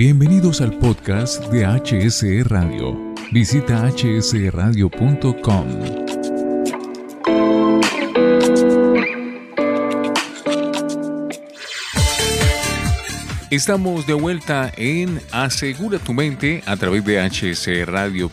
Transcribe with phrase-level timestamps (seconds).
[0.00, 2.96] Bienvenidos al podcast de HSE Radio.
[3.32, 5.66] Visita hsradio.com.
[13.50, 18.32] Estamos de vuelta en Asegura tu mente a través de hsradio.com.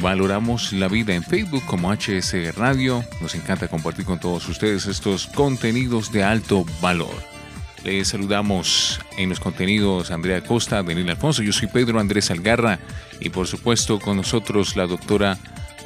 [0.00, 3.04] Valoramos la vida en Facebook como HS Radio.
[3.20, 7.37] Nos encanta compartir con todos ustedes estos contenidos de alto valor.
[7.84, 11.42] Les saludamos en los contenidos Andrea Costa, Daniel Alfonso.
[11.42, 12.78] Yo soy Pedro Andrés Algarra
[13.20, 15.38] y por supuesto con nosotros la doctora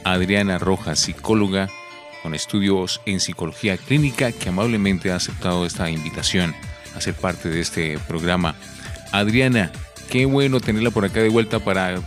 [0.04, 1.68] Adriana Rojas, psicóloga
[2.22, 6.54] con estudios en psicología clínica que amablemente ha aceptado esta invitación
[6.96, 8.54] a ser parte de este programa.
[9.10, 9.70] Adriana,
[10.08, 12.00] qué bueno tenerla por acá de vuelta para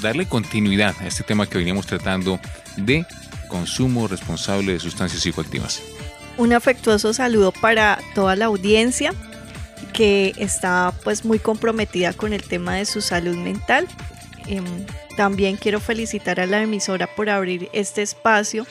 [0.00, 2.40] darle continuidad a este tema que veníamos tratando
[2.76, 3.04] de
[3.48, 5.82] consumo responsable de sustancias psicoactivas.
[6.38, 9.12] Un afectuoso saludo para toda la audiencia
[9.92, 13.88] que está pues muy comprometida con el tema de su salud mental.
[14.46, 14.64] Em,
[15.16, 18.68] también quiero felicitar a la emisora por abrir este espacio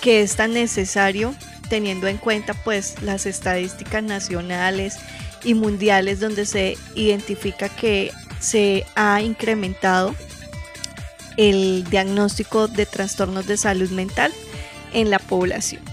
[0.00, 1.34] que es tan necesario
[1.68, 4.96] teniendo en cuenta pues las estadísticas nacionales
[5.44, 10.14] y mundiales donde se identifica que se ha incrementado
[11.36, 14.32] el diagnóstico de trastornos de salud mental
[14.94, 15.89] en la población.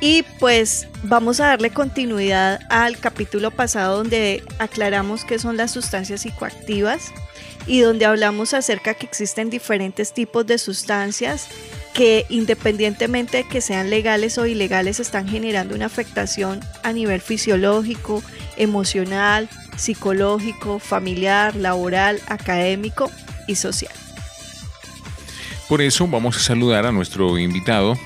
[0.00, 6.22] Y pues vamos a darle continuidad al capítulo pasado donde aclaramos qué son las sustancias
[6.22, 7.12] psicoactivas
[7.66, 11.48] y donde hablamos acerca que existen diferentes tipos de sustancias
[11.92, 18.22] que independientemente de que sean legales o ilegales están generando una afectación a nivel fisiológico,
[18.56, 23.10] emocional, psicológico, familiar, laboral, académico
[23.46, 23.92] y social.
[25.68, 27.96] Por eso vamos a saludar a nuestro invitado,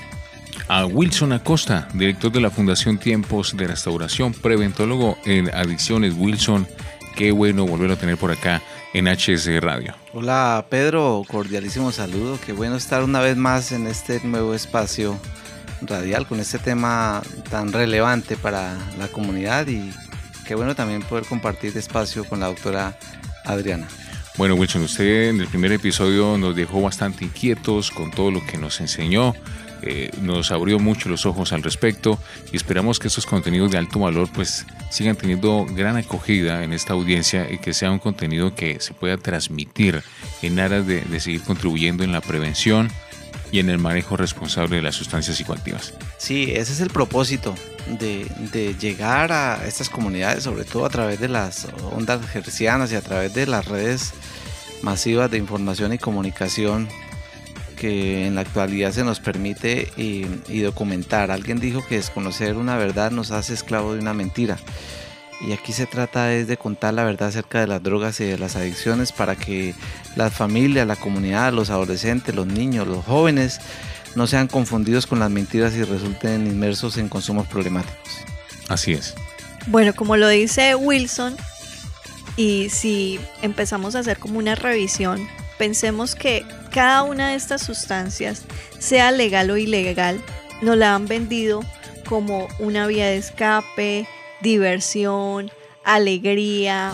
[0.67, 6.13] a Wilson Acosta, director de la Fundación Tiempos de Restauración, preventólogo en adicciones.
[6.17, 6.67] Wilson,
[7.15, 8.61] qué bueno volverlo a tener por acá
[8.93, 9.95] en HS Radio.
[10.13, 12.39] Hola Pedro, cordialísimo saludo.
[12.43, 15.19] Qué bueno estar una vez más en este nuevo espacio
[15.81, 19.91] radial con este tema tan relevante para la comunidad y
[20.47, 22.97] qué bueno también poder compartir espacio con la doctora
[23.43, 23.87] Adriana.
[24.37, 28.57] Bueno, Wilson, usted en el primer episodio nos dejó bastante inquietos con todo lo que
[28.57, 29.33] nos enseñó
[29.81, 32.19] eh, nos abrió mucho los ojos al respecto
[32.51, 36.93] y esperamos que estos contenidos de alto valor pues sigan teniendo gran acogida en esta
[36.93, 40.03] audiencia y que sea un contenido que se pueda transmitir
[40.41, 42.89] en aras de, seguir contribuyendo en la prevención
[43.51, 45.93] y en el manejo responsable de las sustancias psicoactivas.
[46.17, 47.53] Sí, ese es el propósito
[47.87, 53.01] de, llegar a estas comunidades, sobre todo a través de las ondas gercianas y a
[53.01, 54.13] través de las redes
[54.81, 56.89] masivas de información y comunicación
[57.75, 61.31] que en la actualidad se nos permite y, documentar.
[61.31, 64.57] Alguien dijo que desconocer una verdad nos hace esclavos de una mentira.
[65.41, 68.37] Y aquí se trata es de contar la verdad acerca de las drogas y de
[68.37, 69.75] las adicciones para que
[70.15, 73.59] las familias, la comunidad, los adolescentes, los niños, los jóvenes
[74.15, 78.09] no sean confundidos con las mentiras y resulten inmersos en consumos problemáticos.
[78.69, 79.13] Así es.
[79.67, 81.35] Bueno, como lo dice Wilson,
[82.37, 88.43] y si empezamos a hacer como una revisión pensemos que cada una de estas sustancias,
[88.79, 90.21] sea legal o ilegal,
[90.61, 91.63] nos la han vendido
[92.05, 94.05] como una vía de escape,
[94.41, 95.49] diversión,
[95.85, 96.93] alegría,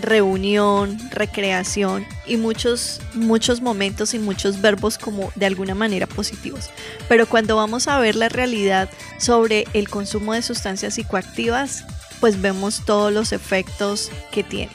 [0.00, 6.68] reunión, recreación y muchos, muchos momentos y muchos verbos como de alguna manera positivos.
[7.08, 11.84] Pero cuando vamos a ver la realidad sobre el consumo de sustancias psicoactivas,
[12.18, 14.72] pues vemos todos los efectos que tiene.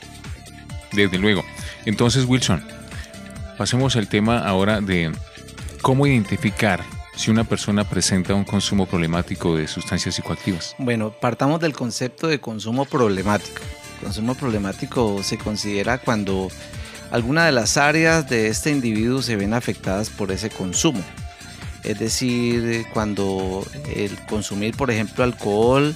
[0.94, 1.44] Desde luego.
[1.86, 2.75] Entonces, Wilson,
[3.58, 5.14] Pasemos al tema ahora de
[5.82, 6.84] cómo identificar
[7.16, 10.76] si una persona presenta un consumo problemático de sustancias psicoactivas.
[10.78, 13.62] Bueno, partamos del concepto de consumo problemático.
[14.02, 16.50] consumo problemático se considera cuando
[17.12, 21.02] alguna de las áreas de este individuo se ven afectadas por ese consumo.
[21.84, 23.66] Es decir, cuando
[23.96, 25.96] el consumir, por ejemplo, alcohol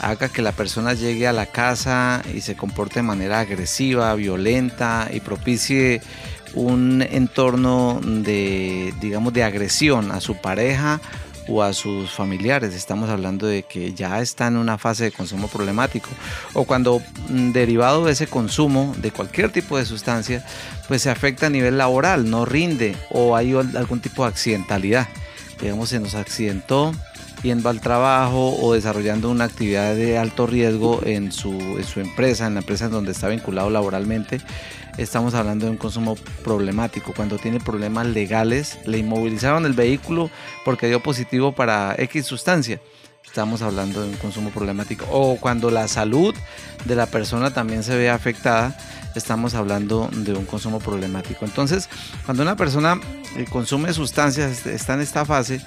[0.00, 5.08] haga que la persona llegue a la casa y se comporte de manera agresiva, violenta
[5.12, 6.00] y propicie
[6.54, 11.00] un entorno de, digamos, de agresión a su pareja
[11.48, 12.74] o a sus familiares.
[12.74, 16.08] Estamos hablando de que ya está en una fase de consumo problemático.
[16.54, 20.44] O cuando mm, derivado de ese consumo de cualquier tipo de sustancia,
[20.88, 25.08] pues se afecta a nivel laboral, no rinde o hay algún tipo de accidentalidad.
[25.60, 26.92] Digamos, se nos accidentó
[27.42, 32.46] yendo al trabajo o desarrollando una actividad de alto riesgo en su, en su empresa,
[32.46, 34.40] en la empresa en donde está vinculado laboralmente,
[34.98, 37.12] estamos hablando de un consumo problemático.
[37.14, 40.30] Cuando tiene problemas legales, le inmovilizaron el vehículo
[40.64, 42.80] porque dio positivo para X sustancia.
[43.24, 45.04] Estamos hablando de un consumo problemático.
[45.10, 46.34] O cuando la salud
[46.84, 48.76] de la persona también se ve afectada,
[49.14, 51.44] estamos hablando de un consumo problemático.
[51.44, 51.88] Entonces,
[52.24, 53.00] cuando una persona
[53.36, 55.60] eh, consume sustancias, está en esta fase,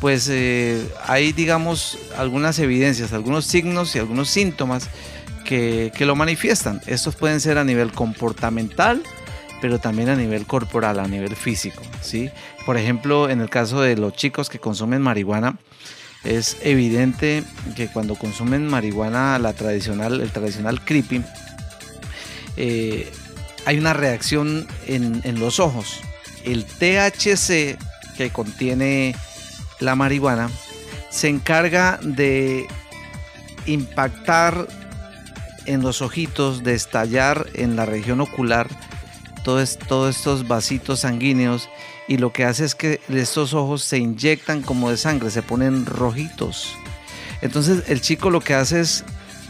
[0.00, 4.88] pues eh, hay, digamos, algunas evidencias, algunos signos y algunos síntomas
[5.46, 6.80] que, lo manifiestan.
[6.86, 9.02] Estos pueden ser a nivel comportamental,
[9.60, 11.82] pero también a nivel corporal, a nivel físico.
[12.02, 12.30] ¿sí?
[12.66, 15.56] Por ejemplo, en el caso de los chicos que consumen marihuana,
[16.24, 17.44] es evidente
[17.76, 21.22] que cuando consumen marihuana, la tradicional, el tradicional creepy,
[22.56, 23.10] eh,
[23.64, 26.00] hay una reacción en, en los ojos.
[26.44, 27.78] El THC
[28.16, 29.14] que contiene
[29.78, 30.50] la marihuana
[31.10, 32.66] se encarga de
[33.66, 34.66] impactar
[35.66, 38.68] en los ojitos, de estallar en la región ocular
[39.44, 41.68] todos, todos estos vasitos sanguíneos
[42.08, 45.86] y lo que hace es que estos ojos se inyectan como de sangre, se ponen
[45.86, 46.74] rojitos.
[47.42, 49.04] Entonces el chico lo que hace es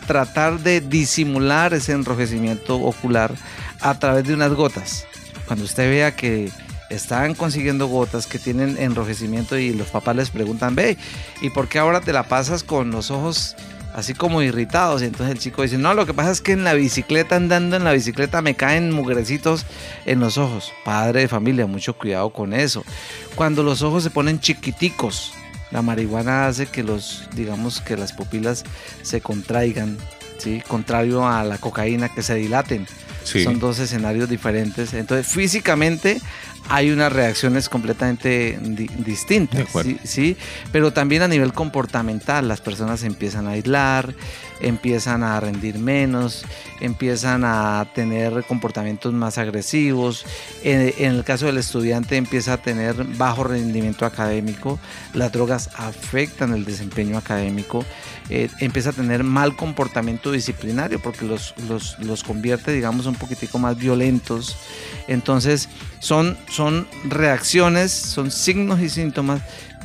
[0.06, 3.34] tratar de disimular ese enrojecimiento ocular
[3.80, 5.06] a través de unas gotas.
[5.46, 6.50] Cuando usted vea que
[6.90, 10.96] están consiguiendo gotas que tienen enrojecimiento y los papás les preguntan, ve,
[11.40, 13.56] ¿y por qué ahora te la pasas con los ojos
[13.96, 15.02] así como irritados?
[15.02, 17.76] Y entonces el chico dice, no, lo que pasa es que en la bicicleta, andando
[17.76, 19.64] en la bicicleta, me caen mugrecitos
[20.04, 20.72] en los ojos.
[20.84, 22.84] Padre de familia, mucho cuidado con eso.
[23.34, 25.32] Cuando los ojos se ponen chiquiticos,
[25.70, 28.64] la marihuana hace que los, digamos, que las pupilas
[29.00, 29.96] se contraigan,
[30.36, 30.62] ¿sí?
[30.68, 32.86] Contrario a la cocaína, que se dilaten.
[33.24, 34.94] Son dos escenarios diferentes.
[34.94, 36.20] Entonces, físicamente
[36.68, 39.68] hay unas reacciones completamente distintas,
[40.04, 40.36] ¿sí?
[40.72, 44.14] Pero también a nivel comportamental, las personas empiezan a aislar,
[44.60, 46.44] empiezan a rendir menos,
[46.80, 50.24] empiezan a tener comportamientos más agresivos.
[50.62, 54.78] En, el caso del estudiante empieza a tener bajo rendimiento académico,
[55.14, 57.84] las drogas afectan el desempeño académico,
[58.28, 63.58] eh, empieza a tener mal comportamiento disciplinario porque los, los, los convierte, digamos, un poquitico
[63.58, 64.56] más violentos.
[65.08, 65.68] Entonces,
[66.00, 69.42] son, son reacciones, son signos y síntomas,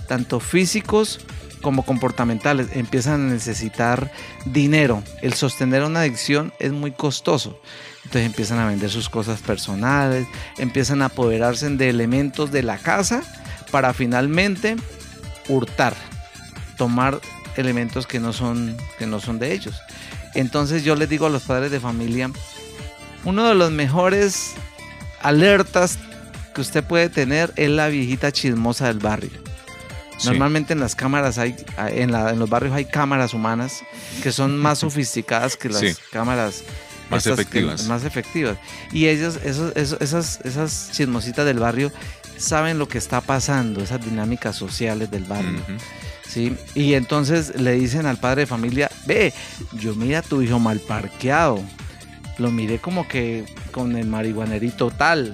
[0.08, 1.20] tanto físicos
[1.62, 2.68] como comportamentales.
[2.74, 4.12] Empiezan a necesitar
[4.46, 5.04] dinero.
[5.22, 7.60] El sostener una adicción es muy costoso.
[8.04, 10.28] Entonces empiezan a vender sus cosas personales,
[10.58, 13.22] empiezan a apoderarse de elementos de la casa
[13.70, 14.76] para finalmente
[15.48, 15.96] hurtar,
[16.78, 17.22] tomar
[17.56, 19.82] elementos que no son, que no son de ellos.
[20.34, 22.32] Entonces yo les digo a los padres de familia,
[23.24, 24.54] uno de los mejores
[25.22, 26.00] alertas
[26.54, 29.51] que usted puede tener es la viejita chismosa del barrio.
[30.26, 31.56] Normalmente en las cámaras hay,
[31.90, 33.84] en, los barrios hay cámaras humanas
[34.22, 36.64] que son más sofisticadas que las cámaras
[37.10, 37.86] más efectivas.
[37.88, 38.58] más efectivas.
[38.92, 41.92] Y ellos, esos, esas, esas chismositas del barrio
[42.38, 45.60] saben lo que está pasando, esas dinámicas sociales del barrio.
[46.28, 46.56] ¿sí?
[46.74, 49.34] Y entonces le dicen al padre de familia, ve,
[49.74, 51.62] yo mira a tu hijo mal parqueado.
[52.38, 55.34] Lo miré como que con el marihuanerito tal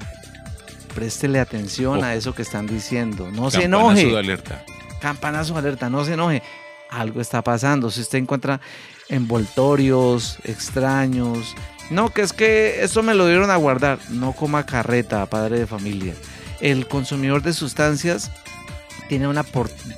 [0.97, 3.29] préstele atención a eso que están diciendo.
[3.31, 4.07] No se enoje.
[4.07, 4.65] De alerta.
[4.99, 6.41] Campanazo alerta, no se enoje.
[6.89, 7.91] Algo está pasando.
[7.91, 8.61] Si usted encuentra
[9.09, 11.55] envoltorios extraños,
[11.89, 13.99] no, que es que eso me lo dieron a guardar.
[14.09, 16.13] No coma carreta, padre de familia.
[16.59, 18.31] El consumidor de sustancias
[19.07, 19.43] tiene una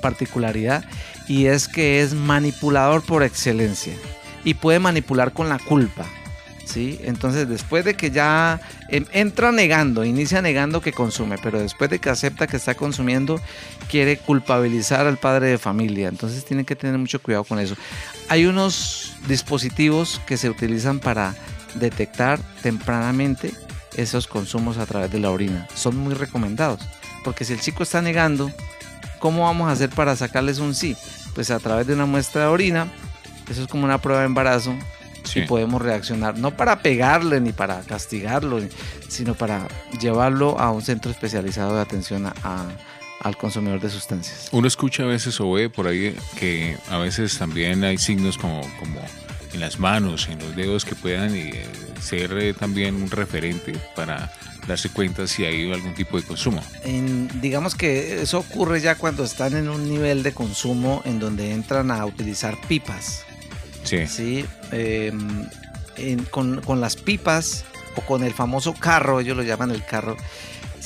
[0.01, 0.83] particularidad
[1.27, 3.93] y es que es manipulador por excelencia
[4.43, 6.05] y puede manipular con la culpa.
[6.69, 6.99] ¿Sí?
[7.03, 11.99] Entonces, después de que ya em, entra negando, inicia negando que consume, pero después de
[11.99, 13.41] que acepta que está consumiendo,
[13.89, 16.07] quiere culpabilizar al padre de familia.
[16.07, 17.75] Entonces, tiene que tener mucho cuidado con eso.
[18.29, 21.35] Hay unos dispositivos que se utilizan para
[21.75, 23.51] detectar tempranamente
[23.97, 25.67] esos consumos a través de la orina.
[25.73, 26.81] Son muy recomendados,
[27.23, 28.51] porque si el chico está negando,
[29.19, 30.95] ¿cómo vamos a hacer para sacarles un sí?
[31.33, 32.87] Pues a través de una muestra de orina,
[33.49, 34.75] eso es como una prueba de embarazo,
[35.35, 38.59] y podemos reaccionar, no para pegarle ni para castigarlo,
[39.07, 39.67] sino para
[39.99, 42.67] llevarlo a un centro especializado de atención a,
[43.19, 44.49] al consumidor de sustancias.
[44.51, 48.61] Uno escucha a veces o ve por ahí que a veces también hay signos como,
[48.79, 49.01] como
[49.53, 51.65] en las manos, en los dedos que puedan eh,
[52.01, 54.31] ser eh, también un referente para
[54.67, 56.61] darse cuenta si ha ido algún tipo de consumo.
[57.41, 61.91] digamos que eso ocurre ya cuando están en un nivel de consumo en donde entran
[61.91, 63.25] a utilizar pipas.
[63.83, 64.07] Sí.
[64.07, 64.45] ¿sí?
[64.71, 65.47] Em,
[66.29, 70.15] con, con, las pipas o con el famoso carro, ellos lo llaman el carro,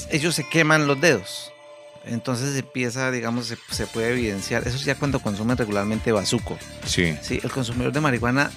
[0.09, 1.51] ellos se queman los dedos.
[2.05, 4.67] Entonces empieza, digamos, se, se puede evidenciar.
[4.67, 6.57] Eso es ya cuando consumen regularmente bazuco.
[6.85, 7.17] Sí.
[7.21, 8.51] Sí, el consumidor de marihuana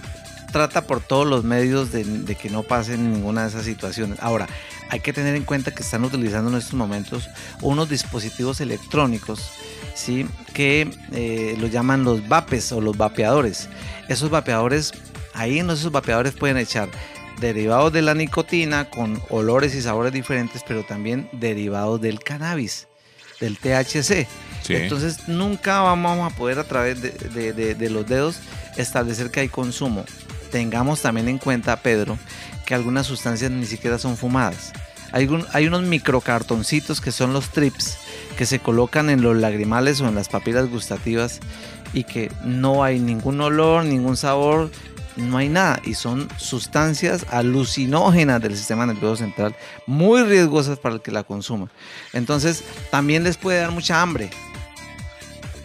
[0.57, 4.19] trata por todos los medios de, que no pasen ninguna de esas situaciones.
[4.23, 4.47] Ahora,
[4.89, 7.29] hay que tener en cuenta que están utilizando en estos momentos
[7.61, 9.51] unos dispositivos electrónicos,
[9.95, 10.27] ¿sí?
[10.55, 13.69] que eh, lo llaman los vapes o los vapeadores.
[14.09, 14.95] Esos vapeadores,
[15.35, 16.89] ahí en esos vapeadores pueden echar
[17.39, 22.89] derivados de la nicotina con olores y sabores diferentes, pero también derivados del cannabis,
[23.41, 24.27] del THC.
[24.71, 28.39] Entonces nunca vamos a poder a través de los dedos
[28.79, 30.07] establecer que hay consumo
[30.51, 32.19] tengamos también en cuenta, Pedro,
[32.65, 34.73] que algunas sustancias ni siquiera son fumadas.
[35.13, 37.99] Hay, hay unos microcartoncitos que son los trips
[38.37, 41.41] que se colocan en los lagrimales o en las papilas gustativas
[41.93, 44.71] y que no hay ningún olor, ningún sabor,
[45.17, 45.81] no hay nada.
[45.85, 49.55] Y son sustancias alucinógenas del sistema nervioso central,
[49.87, 51.71] muy riesgosas para el que la consuma.
[52.13, 54.31] Entonces, también les puede dar mucha hambre.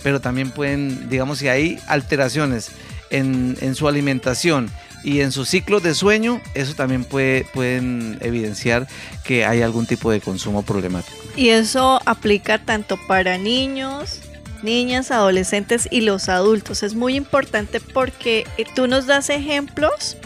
[0.03, 2.71] Pero también pueden, digamos, si hay alteraciones
[3.11, 4.69] en, su alimentación
[5.03, 8.87] y en su ciclo de sueño, eso también puede, pueden evidenciar
[9.23, 11.17] que hay algún tipo de consumo problemático.
[11.35, 14.19] Y eso aplica tanto para niños,
[14.63, 16.83] niñas, adolescentes y los adultos.
[16.83, 20.17] Es muy importante porque eh, tú nos das ejemplos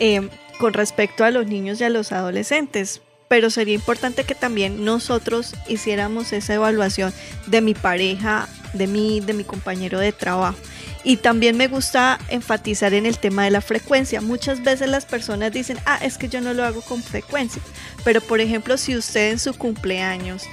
[0.00, 0.28] em,
[0.58, 5.54] con respecto a los niños y a los adolescentes, pero sería importante que también nosotros
[5.68, 7.12] hiciéramos esa evaluación
[7.46, 10.58] de mi pareja, de mí, de mi compañero de trabajo.
[11.04, 14.20] Y también me gusta enfatizar en el tema de la frecuencia.
[14.20, 17.62] Muchas veces las personas dicen, ah, es que yo no lo hago con frecuencia.
[18.04, 20.44] Pero por ejemplo, si usted en su cumpleaños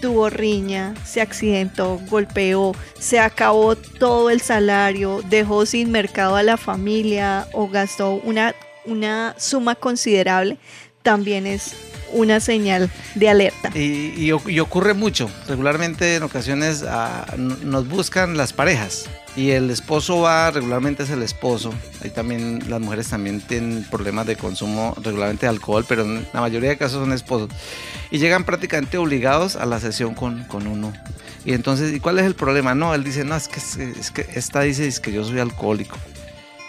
[0.00, 6.58] tuvo riña, se accidentó, golpeó, se acabó todo el salario, dejó sin mercado a la
[6.58, 10.58] familia o gastó una, una suma considerable,
[11.02, 11.74] también es
[12.12, 13.70] una señal de alerta.
[13.74, 15.30] Y, ocurre mucho.
[15.48, 21.22] Regularmente en ocasiones ah, nos buscan las parejas y el esposo va, regularmente es el
[21.22, 21.72] esposo.
[22.02, 26.40] Ahí también las mujeres también tienen problemas de consumo regularmente de alcohol, pero en la
[26.40, 27.50] mayoría de casos son esposos.
[28.10, 30.92] Y llegan prácticamente obligados a la sesión con, con uno.
[31.44, 32.74] Y entonces, ¿y cuál es el problema?
[32.74, 35.96] No, él dice, no, es que, es que esta dice es que yo soy alcohólico.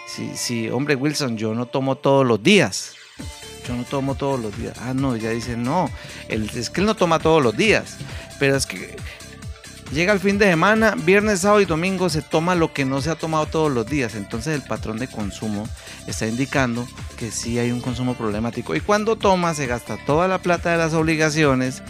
[0.06, 2.94] Sí, sí, hombre Wilson, yo no tomo todos los días
[3.68, 4.74] yo no tomo todos los días.
[4.80, 5.90] Ah, no, ella dice, no,
[6.28, 7.98] es que él no toma todos los días,
[8.38, 8.96] pero es que
[9.92, 13.10] llega el fin de semana, viernes, sábado y domingo se toma lo que no se
[13.10, 14.14] ha tomado todos los días.
[14.14, 15.68] Entonces el patrón de consumo
[16.06, 18.74] está indicando que sí hay un consumo problemático.
[18.74, 21.82] Y cuando toma se gasta toda la plata de las obligaciones,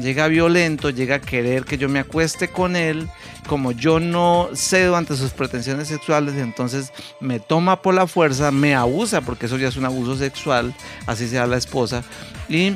[0.00, 3.08] llega violento, llega a querer que yo me acueste con él,
[3.46, 8.74] como yo no cedo ante sus pretensiones sexuales, entonces me toma por la fuerza, me
[8.74, 10.74] abusa, porque eso ya es un abuso sexual,
[11.06, 12.02] así sea la esposa,
[12.48, 12.74] y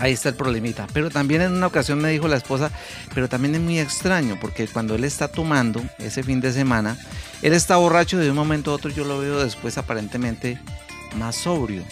[0.00, 0.86] ahí está el problemita.
[0.92, 2.70] Pero también en una ocasión me dijo la esposa,
[3.14, 6.96] pero también es muy extraño, porque cuando él está tomando ese fin de semana,
[7.42, 10.58] él está borracho de un momento a otro, yo lo veo después aparentemente
[11.16, 11.82] más sobrio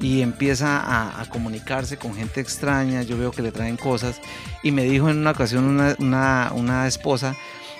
[0.00, 4.20] y empieza a, comunicarse con gente extraña, yo veo que le traen cosas
[4.62, 5.64] y me dijo en una ocasión
[5.98, 7.34] una, esposa,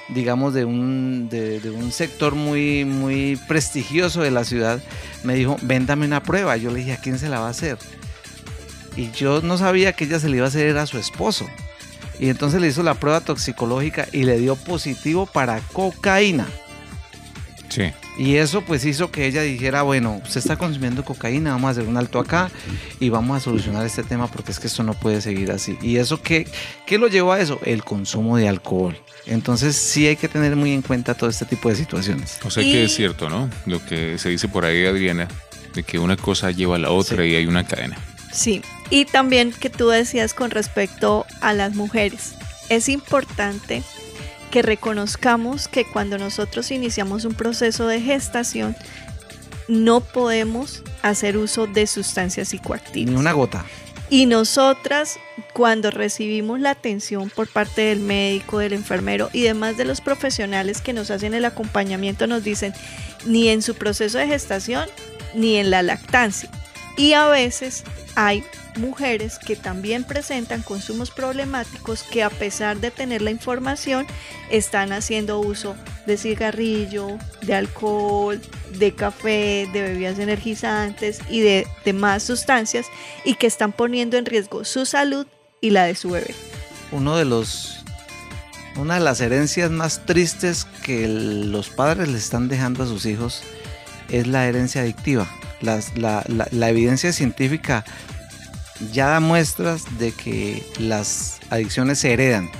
[0.09, 4.83] digamos, de un, de, un sector muy, muy prestigioso de la ciudad,
[5.23, 6.57] me dijo, véndame una prueba.
[6.57, 7.79] Yo le dije, ¿a quién se la va a hacer?
[8.97, 11.47] Y yo no sabía que ella se le iba a hacer a su esposo.
[12.19, 16.47] Y entonces le hizo la prueba toxicológica y le dio positivo para cocaína.
[17.69, 17.93] Sí.
[18.17, 21.85] Y eso pues hizo que ella dijera, bueno, usted está consumiendo cocaína, vamos a hacer
[21.85, 22.49] un alto acá
[23.01, 25.77] y vamos a solucionar este tema porque es que esto no puede seguir así.
[25.83, 26.47] ¿Y eso qué,
[26.87, 27.59] qué lo llevó a eso?
[27.65, 28.97] El consumo de alcohol.
[29.27, 32.39] Entonces sí hay que tener muy en cuenta todo este tipo de situaciones.
[32.45, 33.51] O sea que es cierto, ¿no?
[33.67, 35.27] Lo que se dice por ahí, Adriana,
[35.75, 37.99] de que una cosa lleva a la otra y hay una cadena.
[38.33, 42.35] Sí, y también que tú decías con respecto a las mujeres.
[42.69, 43.83] Es importante
[44.51, 48.77] que reconozcamos que cuando nosotros iniciamos un proceso de gestación,
[49.69, 53.13] no podemos hacer uso de sustancias psicoactivas.
[53.13, 53.65] Ni una gota.
[54.11, 55.19] Y nosotras,
[55.55, 60.83] cuando recibimos la atención por parte del médico, del enfermero y demás de los profesionales
[60.83, 62.75] que nos hacen el acompañamiento, nos dicen
[63.25, 64.89] ni en su proceso de gestación
[65.35, 66.51] ni en la lactancia.
[66.97, 67.83] Y a veces
[68.15, 68.45] hay
[68.77, 74.07] mujeres que también presentan consumos problemáticos que a pesar de tener la información
[74.51, 75.77] están haciendo uso
[76.07, 78.41] de cigarrillo, de alcohol,
[78.79, 82.87] de café, de bebidas energizantes y de demás sustancias
[83.25, 85.27] y que están poniendo en riesgo su salud
[85.61, 86.35] y la de su bebé.
[86.93, 87.85] Uno de los
[88.77, 93.43] una de las herencias más tristes que los padres le están dejando a sus hijos
[94.11, 95.29] es la herencia adictiva.
[95.61, 97.85] la, evidencia científica
[98.93, 102.51] ya da muestras de que las adicciones se heredan.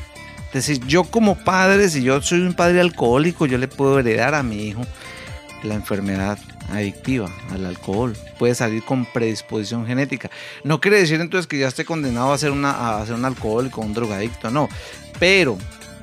[0.49, 4.35] Es decir, yo como padre, si yo soy un padre alcohólico, yo le puedo heredar
[4.35, 4.83] a mi hijo
[5.65, 6.39] la enfermedad
[6.71, 8.17] adictiva al alcohol.
[8.39, 10.31] Puede salir con predisposición genética.
[10.63, 13.81] No quiere decir entonces que ya esté condenado a ser, una, a ser un alcohólico,
[13.81, 14.69] un drogadicto, no.
[15.19, 15.59] Pero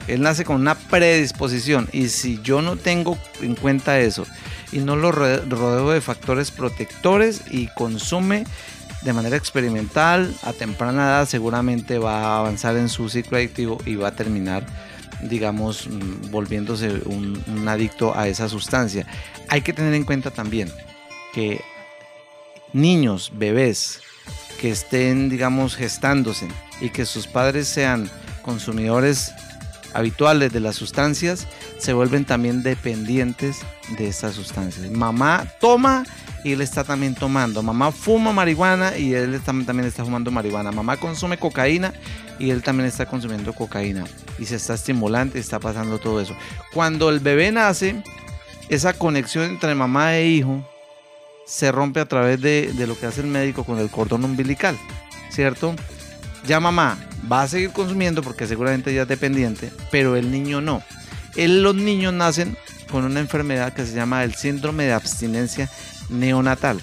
[0.08, 4.25] él nace con una predisposición y si yo no tengo en cuenta eso
[4.72, 8.46] y no lo rodeo de factores protectores y consume
[9.01, 13.96] de manera experimental a temprana edad seguramente va a avanzar en su ciclo adictivo y
[13.96, 14.65] va a terminar
[15.24, 19.05] digamos mm, volviéndose un, un adicto a esa sustancia.
[19.50, 20.72] Hay que tener en cuenta también
[21.34, 21.62] que
[22.74, 24.01] niños, bebés
[24.60, 26.48] que estén digamos gestándose
[26.79, 28.10] y que sus padres sean
[28.41, 29.34] consumidores
[29.93, 33.60] habituales de las sustancias se vuelven también dependientes
[33.98, 34.89] de estas sustancias.
[34.91, 36.03] Mamá toma
[36.43, 37.62] y él está también tomando.
[37.62, 40.71] Mamá fuma marihuana y él también está fumando marihuana.
[40.71, 41.93] Mamá consume cocaína
[42.39, 44.05] y él también está consumiendo cocaína.
[44.39, 46.36] Y se está estimulando y está pasando todo eso.
[46.74, 48.01] Cuando el bebé nace,
[48.69, 50.67] esa conexión entre mamá e hijo
[51.45, 54.77] se rompe a través de, de lo que hace el médico con el cordón umbilical,
[55.29, 55.75] ¿cierto?
[56.45, 56.98] Ya mamá
[57.30, 60.84] va a seguir consumiendo porque seguramente ya es dependiente, pero el niño no.
[61.36, 62.58] los niños nacen
[62.92, 65.70] con una enfermedad que se llama el síndrome de abstinencia
[66.10, 66.82] neonatal.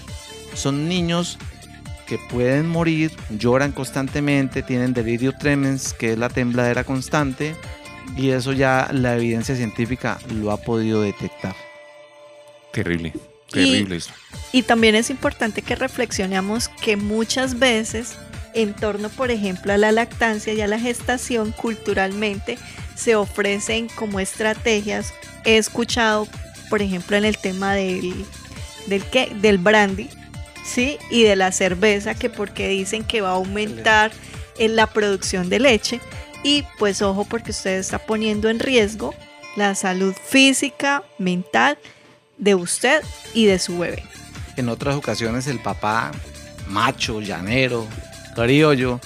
[0.53, 1.37] Son niños
[2.07, 7.55] que pueden morir, lloran constantemente, tienen delirio tremens, que es la tembladera constante,
[8.17, 11.55] y eso ya la evidencia científica lo ha podido detectar.
[12.73, 13.13] Terrible,
[13.51, 14.11] terrible eso.
[14.51, 18.17] Y también es importante que reflexionemos que muchas veces
[18.53, 22.57] en torno, por ejemplo, a la lactancia y a la gestación, culturalmente
[22.95, 25.13] se ofrecen como estrategias.
[25.45, 26.27] He escuchado,
[26.69, 28.13] por ejemplo, en el tema del,
[28.87, 29.31] del, ¿qué?
[29.35, 30.09] del brandy,
[30.63, 30.97] ¿sí?
[31.09, 34.11] Y de la cerveza, que porque dicen que va a aumentar
[34.57, 36.01] en la producción de leche.
[36.43, 39.13] Y pues ojo, porque usted está poniendo en riesgo
[39.55, 41.77] la salud física, mental
[42.37, 44.03] de usted y de su bebé.
[44.55, 46.11] En otras ocasiones el papá
[46.67, 47.87] macho, llanero,
[48.35, 48.99] criollo,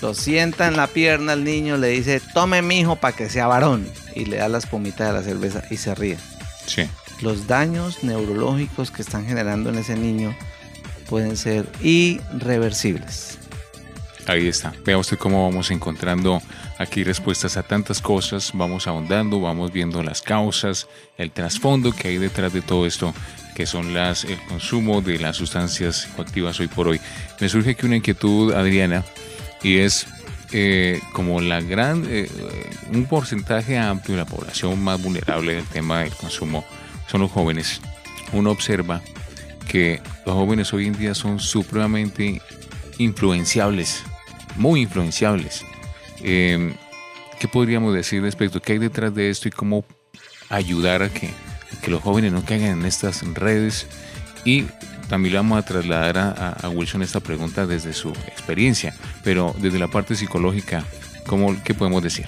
[0.00, 3.46] lo sienta en la pierna al niño, le dice, tome mi hijo para que sea
[3.46, 3.86] varón.
[4.14, 6.18] Y le da las pomitas de la cerveza y se ríe.
[6.66, 6.88] Sí.
[7.20, 10.36] Los daños neurológicos que están generando en ese niño
[11.08, 13.38] pueden ser irreversibles.
[14.26, 14.74] Ahí está.
[14.84, 16.42] Vea usted cómo vamos encontrando
[16.78, 20.86] aquí respuestas a tantas cosas, vamos ahondando, vamos viendo las causas,
[21.16, 23.14] el trasfondo que hay detrás de todo esto
[23.58, 27.00] que son las, el consumo de las sustancias psicoactivas hoy por hoy.
[27.40, 29.04] Me surge aquí una inquietud, Adriana,
[29.64, 30.06] y es
[30.52, 32.30] eh, como la gran, eh,
[32.92, 36.64] un porcentaje amplio de la población más vulnerable del tema del consumo
[37.08, 37.80] son los jóvenes.
[38.32, 39.02] Uno observa
[39.66, 42.40] que los jóvenes hoy en día son supremamente
[42.98, 44.04] influenciables,
[44.54, 45.64] muy influenciables.
[46.22, 46.74] Em,
[47.40, 48.62] ¿Qué podríamos decir respecto?
[48.62, 49.84] ¿Qué hay detrás de esto y cómo
[50.48, 51.30] ayudar a que
[51.88, 53.86] que los jóvenes no caigan en estas redes
[54.44, 54.66] y
[55.08, 59.88] también le vamos a trasladar a, Wilson esta pregunta desde su experiencia, pero desde la
[59.88, 60.84] parte psicológica,
[61.26, 62.26] ¿cómo, ¿qué podemos decir?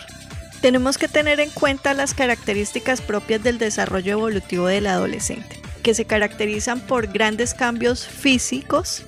[0.62, 6.06] Tenemos que tener en cuenta las características propias del desarrollo evolutivo del adolescente, que se
[6.06, 9.02] caracterizan por grandes cambios físicos,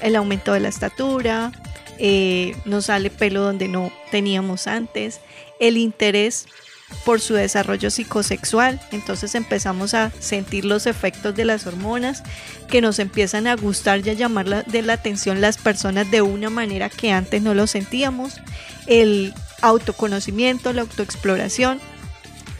[0.00, 1.50] el aumento de la estatura,
[1.98, 5.18] eh, nos sale pelo donde no teníamos antes,
[5.58, 6.46] el interés
[7.04, 8.80] por su desarrollo psicosexual.
[8.90, 12.22] Entonces empezamos a sentir los efectos de las hormonas
[12.68, 16.50] que nos empiezan a gustar y a llamar de la atención las personas de una
[16.50, 18.40] manera que antes no lo sentíamos.
[18.86, 21.80] El autoconocimiento, la autoexploración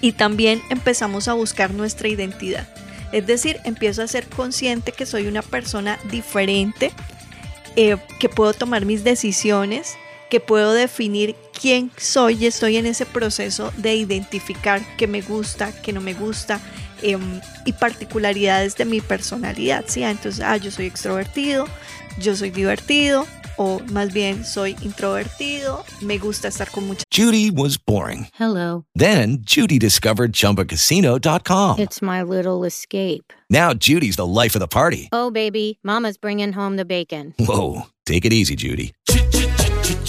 [0.01, 2.69] y también empezamos a buscar nuestra identidad.
[3.13, 6.93] Es decir, empiezo a ser consciente que soy una persona diferente,
[7.77, 9.97] eh, que puedo tomar mis decisiones,
[10.33, 15.79] que puedo definir quién soy y estoy en ese proceso de identificar qué me gusta,
[15.83, 16.59] qué no me gusta
[17.03, 19.85] em, y particularidades de mi personalidad.
[19.87, 20.03] ¿sí?
[20.03, 21.67] Entonces, ah, yo soy extrovertido,
[22.19, 23.27] yo soy divertido,
[23.59, 28.29] o más bien soy introvertido, me gusta estar con mucha Judy was boring.
[28.33, 28.87] Hello.
[28.95, 31.79] Then Judy discovered chumbacasino.com.
[31.79, 33.35] It's my little escape.
[33.51, 35.11] Now Judy's the life of the party.
[35.13, 37.35] Oh baby, mama's bringing home the bacon.
[37.39, 38.95] Whoa, take it easy, Judy.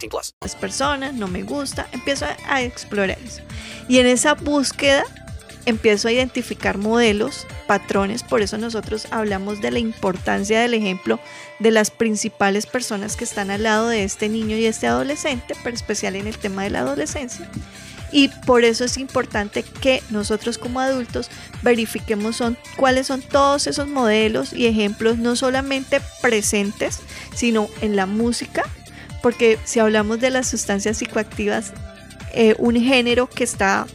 [0.00, 0.34] 18 plus.
[0.40, 3.42] Las personas, no me gusta, empiezo a, a explorar eso.
[3.88, 5.04] Y en esa búsqueda
[5.66, 11.20] empiezo a identificar modelos, patrones, por eso nosotros hablamos de la importancia del ejemplo
[11.58, 15.76] de las principales personas que están al lado de este niño y este adolescente, pero
[15.76, 17.48] especial en el tema de la adolescencia.
[18.12, 21.30] Y por eso es importante que nosotros como adultos
[21.62, 26.98] verifiquemos son, cuáles son todos esos modelos y ejemplos, no solamente presentes,
[27.34, 28.64] sino en la música,
[29.22, 31.72] porque si hablamos de las sustancias psicoactivas,
[32.32, 33.86] eh, un género que está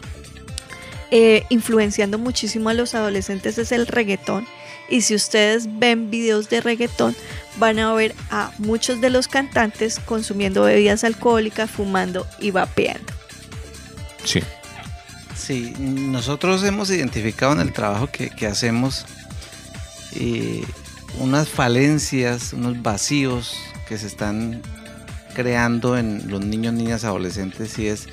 [1.11, 4.47] eh, influenciando muchísimo a los adolescentes es el reggaetón.
[4.89, 7.15] Y si ustedes ven videos de reggaetón,
[7.57, 13.13] van a ver a muchos de los cantantes consumiendo bebidas alcohólicas, fumando y vapeando.
[14.23, 14.41] Sí.
[15.35, 19.05] Sí, nosotros hemos identificado en el trabajo que, que hacemos
[20.15, 20.63] eh,
[21.19, 23.55] unas falencias, unos vacíos
[23.87, 24.61] que se están
[25.35, 28.07] creando en los niños, niñas, adolescentes y es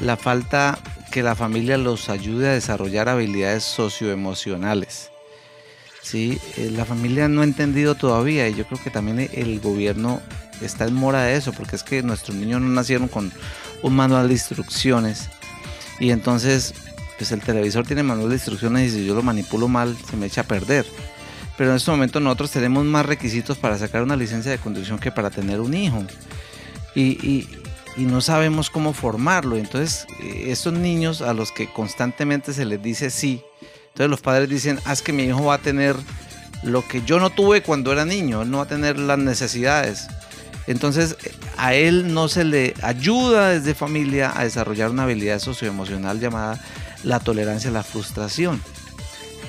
[0.00, 0.78] la falta
[1.10, 5.10] que la familia los ayude a desarrollar habilidades socioemocionales.
[6.02, 6.38] ¿sí?
[6.56, 10.20] Eh, La familia no ha entendido todavía y yo creo que también el gobierno
[10.60, 13.32] está en mora de eso, porque es que nuestros niños no nacieron con
[13.82, 15.28] un manual de instrucciones
[15.98, 16.74] y entonces
[17.16, 20.26] pues el televisor tiene manual de instrucciones y si yo lo manipulo mal se me
[20.26, 20.86] echa a perder.
[21.56, 25.10] Pero en este momento nosotros tenemos más requisitos para sacar una licencia de conducción que
[25.10, 26.04] para tener un hijo.
[26.94, 27.48] Y, y-
[27.96, 29.56] no sabemos cómo formarlo.
[29.56, 33.42] Entonces, eh, estos niños a los que constantemente se les dice sí,
[33.88, 35.96] entonces los padres dicen, haz que mi hijo va a tener
[36.62, 40.06] lo que yo no tuve cuando era niño, él no va a tener las necesidades.
[40.68, 41.16] Entonces,
[41.56, 46.62] a él no se le ayuda desde familia a desarrollar una habilidad socioemocional llamada
[47.02, 48.62] la tolerancia a la frustración.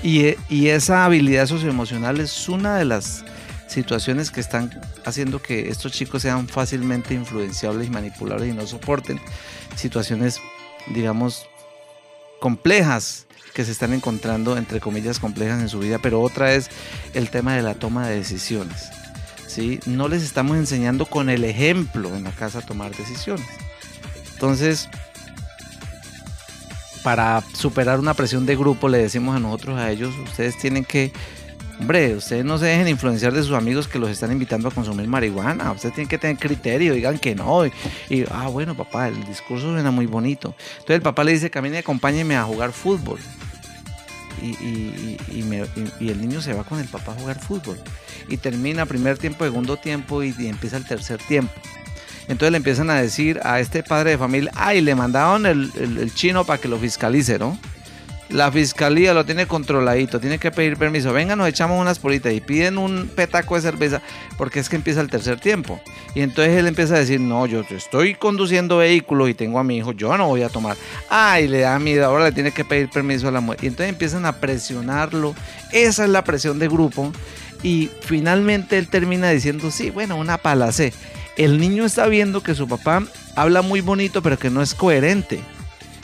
[0.02, 3.26] Y, y esa habilidad socioemocional es una de las
[3.70, 9.20] situaciones que están haciendo que estos chicos sean fácilmente influenciables y manipulables y no soporten
[9.76, 10.40] situaciones,
[10.88, 11.48] digamos,
[12.40, 16.70] complejas que se están encontrando, entre comillas, complejas en su vida, pero otra es
[17.14, 18.90] el tema de la toma de decisiones.
[19.48, 19.80] ¿sí?
[19.86, 23.48] No les estamos enseñando con el ejemplo en la casa a tomar decisiones.
[24.34, 24.90] Entonces,
[27.04, 31.12] para superar una presión de grupo, le decimos a nosotros, a ellos, ustedes tienen que,
[31.80, 35.08] hombre, ustedes no se dejen influenciar de sus amigos que los están invitando a consumir
[35.08, 37.72] marihuana, ustedes tienen que tener criterio, digan que no, y,
[38.32, 40.56] ah, bueno, papá, el discurso suena muy bonito.
[40.74, 43.20] Entonces el papá le dice, camine, acompáñeme a jugar fútbol.
[44.42, 47.78] Y, y- y- y el niño se va con el papá a jugar fútbol.
[48.30, 51.52] Y termina primer tiempo, segundo tiempo y, empieza el tercer tiempo.
[52.30, 56.14] Entonces le empiezan a decir a este padre de familia, ay, le mandaron el- el
[56.14, 57.58] chino para que lo fiscalice, ¿no?
[58.30, 61.12] La fiscalía lo tiene controladito, tiene que pedir permiso.
[61.12, 64.04] Venga, nos echamos unas politas y piden un petaco de cerveza
[64.38, 65.82] porque es que empieza el tercer tiempo.
[66.14, 69.78] Y entonces él empieza a decir, no, yo estoy conduciendo vehículos y tengo a mi
[69.78, 70.78] hijo, yo no voy a tomar.
[71.10, 73.64] Ay, le da miedo, ahora le tiene que pedir permiso a la mujer.
[73.64, 75.34] Y entonces empiezan a presionarlo.
[75.72, 77.12] Esa es la presión de grupo.
[77.64, 80.94] Y finalmente él termina diciendo, sí, bueno, una palacé.
[81.36, 83.04] El niño está viendo que su papá
[83.36, 85.42] habla muy bonito, pero que no es coherente.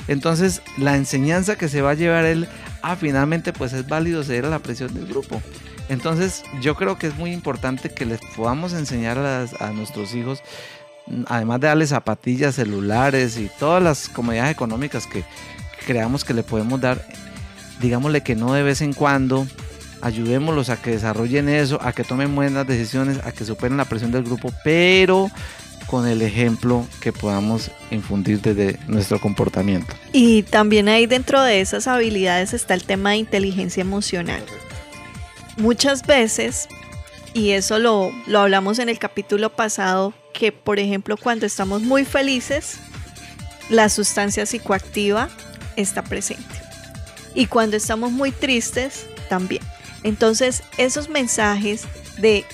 [0.07, 2.47] Entonces, la enseñanza que se va a llevar él,
[2.81, 5.41] ah, finalmente, pues es válido ceder a la presión del grupo.
[5.89, 10.41] Entonces, yo creo que es muy importante que les podamos enseñar a, nuestros hijos,
[11.27, 15.23] además de darles zapatillas, celulares y todas las comodidades económicas que
[15.85, 17.05] creamos que le podemos dar,
[17.79, 19.45] digámosle que no de vez en cuando,
[20.01, 24.11] ayudémoslos a que desarrollen eso, a que tomen buenas decisiones, a que superen la presión
[24.11, 25.29] del grupo, pero
[25.87, 29.93] con el ejemplo que podamos infundir desde nuestro comportamiento.
[30.11, 34.43] Y también ahí dentro de esas habilidades está el tema de inteligencia emocional.
[35.57, 36.67] Muchas veces,
[37.33, 42.03] y eso lo, lo hablamos en el capítulo pasado, que por ejemplo cuando estamos muy
[42.03, 42.77] felices,
[43.69, 45.29] la sustancia psicoactiva
[45.75, 46.43] está presente.
[47.33, 49.61] Y cuando estamos muy tristes, también.
[50.03, 51.83] Entonces, esos mensajes
[52.17, 52.45] de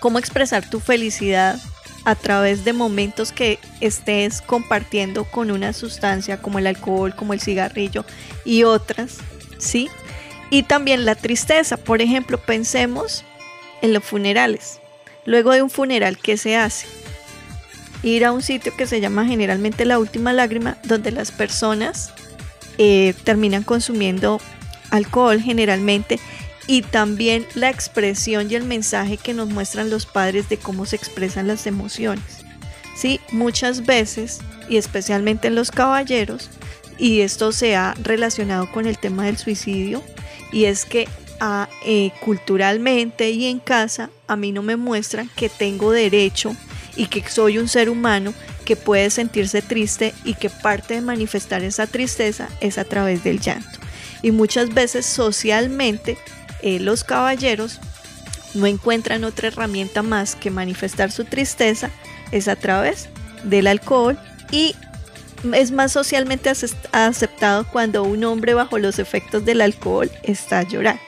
[0.00, 1.58] cómo expresar tu felicidad
[2.04, 7.40] a través de momentos que estés compartiendo con una sustancia como el alcohol, como el
[7.40, 8.04] cigarrillo
[8.44, 9.18] y otras,
[9.58, 9.88] ¿sí?
[10.50, 13.24] Y también la tristeza, por ejemplo, pensemos
[13.82, 14.80] en los funerales.
[15.24, 16.86] Luego de un funeral, ¿qué se hace?
[18.02, 22.12] Ir a un sitio que se llama generalmente la última lágrima, donde las personas
[22.76, 24.40] eh, terminan consumiendo
[24.90, 26.20] alcohol generalmente
[26.66, 30.96] y también la expresión y el mensaje que nos muestran los padres de cómo se
[30.96, 32.44] expresan las emociones.
[32.96, 36.50] Sí, muchas veces, y especialmente en los caballeros,
[36.98, 40.02] y esto se ha relacionado con el tema del suicidio,
[40.52, 41.08] y es que
[41.40, 46.54] ah, eh, culturalmente y en casa a mí no me muestran que tengo derecho
[46.96, 48.32] y que soy un ser humano
[48.64, 53.40] que puede sentirse triste y que parte de manifestar esa tristeza es a través del
[53.40, 53.80] llanto.
[54.22, 56.16] Y muchas veces socialmente
[56.64, 57.78] eh, los caballeros
[58.54, 61.90] no encuentran otra herramienta más que manifestar su tristeza
[62.32, 63.10] es a través
[63.42, 64.18] del alcohol
[64.50, 64.74] y
[65.52, 66.50] es más socialmente
[66.92, 71.02] aceptado cuando un hombre bajo los efectos del alcohol está llorando.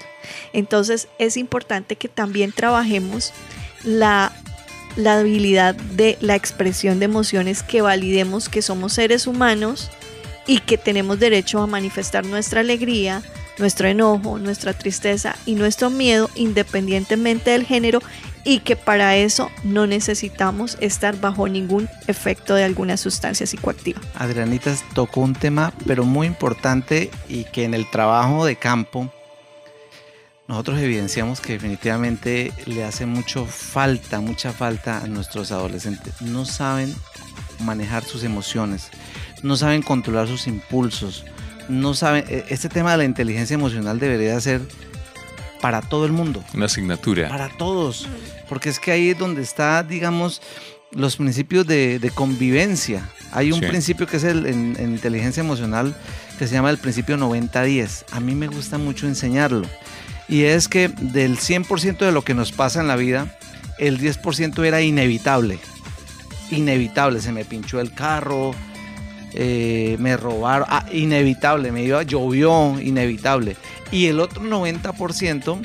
[0.53, 3.33] Entonces es importante que también trabajemos
[3.83, 4.33] la,
[4.97, 9.91] la habilidad de la expresión de emociones, que validemos que somos seres humanos
[10.47, 13.23] y que tenemos derecho a manifestar nuestra alegría,
[13.59, 18.01] nuestro enojo, nuestra tristeza y nuestro miedo independientemente del género
[18.45, 24.01] y que para eso no necesitamos estar bajo ningún efecto de alguna sustancia psicoactiva.
[24.15, 29.11] Adrianita tocó un tema pero muy importante y que en el trabajo de campo
[30.49, 36.23] nosotros evidenciamos que definitivamente le hace mucho falta, mucha falta a nuestros adolescentes.
[36.23, 36.95] No saben
[37.59, 38.91] manejar sus emociones,
[39.43, 41.25] no saben controlar sus impulsos,
[41.69, 44.61] no saben, e, este tema de la inteligencia emocional debería ser
[45.61, 46.45] para todo el mundo.
[46.55, 47.29] Una asignatura.
[47.29, 48.07] Para todos.
[48.49, 50.41] Porque es que ahí es donde está, digamos,
[50.93, 53.09] los principios de, convivencia.
[53.33, 55.97] Hay un principio que es el, en, inteligencia emocional
[56.39, 58.05] que se llama el principio 90-10.
[58.13, 59.67] A mí me gusta mucho enseñarlo.
[60.29, 63.39] Y es que del 100% de lo que nos pasa en la vida,
[63.79, 65.59] el 10% era inevitable.
[66.51, 67.21] Inevitable.
[67.21, 68.55] Se me pinchó el carro,
[69.39, 73.57] eh, me robaron, ah, inevitable, me iba, llovió, inevitable.
[73.93, 75.59] Y el otro 90%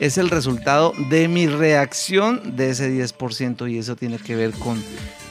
[0.00, 4.82] es el resultado de mi reacción de ese 10% y eso tiene que ver con,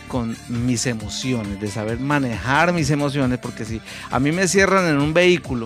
[0.07, 5.01] con mis emociones, de saber manejar mis emociones, porque si a mí me cierran en
[5.01, 5.65] un vehículo,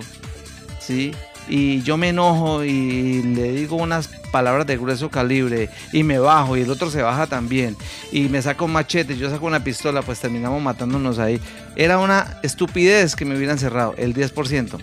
[0.80, 1.12] ¿sí?
[1.48, 6.56] Y yo me enojo y le digo unas palabras de grueso calibre y me bajo
[6.56, 7.76] y el otro se baja también
[8.12, 11.40] y me saco un machete yo saco una pistola, pues terminamos matándonos ahí.
[11.76, 14.78] Era una estupidez que me hubieran cerrado, el 10%.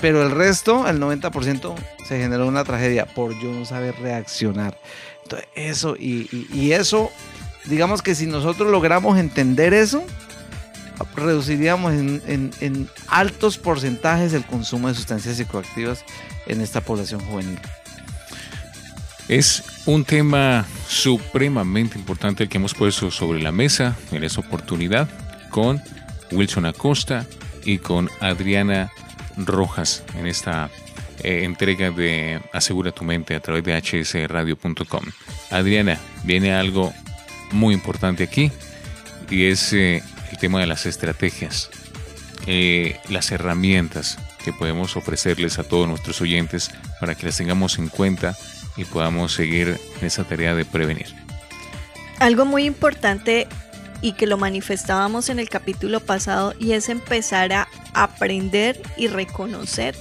[0.00, 1.74] Pero el resto, el 90%,
[2.08, 4.78] se generó una tragedia por yo no saber reaccionar.
[5.22, 7.10] Entonces, eso, y eso,
[7.66, 10.02] digamos que si nosotros logramos entender eso,
[11.14, 16.04] reduciríamos en, altos porcentajes el consumo de sustancias psicoactivas
[16.46, 17.58] en esta población juvenil.
[19.28, 25.08] Es un tema supremamente importante el que hemos puesto sobre la mesa en esta oportunidad
[25.50, 25.80] con
[26.32, 27.26] Wilson Acosta
[27.64, 28.90] y con Adriana
[29.36, 30.70] Rojas en esta
[31.22, 35.04] eh, entrega de Asegura tu mente a través de hsradio.com.
[35.50, 36.92] Adriana, viene algo
[37.52, 38.50] muy importante aquí
[39.30, 40.02] y es eh,
[40.40, 41.70] tema de las estrategias,
[42.46, 47.88] eh, las herramientas que podemos ofrecerles a todos nuestros oyentes para que las tengamos en
[47.88, 48.36] cuenta
[48.76, 51.06] y podamos seguir en esa tarea de prevenir.
[52.18, 53.46] Algo muy importante
[54.02, 59.94] y que lo manifestábamos en el capítulo pasado y es empezar a aprender y reconocer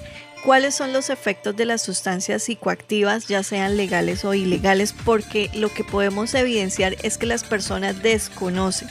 [0.43, 5.69] cuáles son los efectos de las sustancias psicoactivas, ya sean legales o ilegales, porque lo
[5.69, 8.89] que podemos evidenciar es que las personas desconocen.